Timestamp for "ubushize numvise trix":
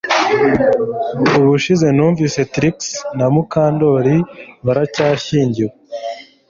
1.39-2.77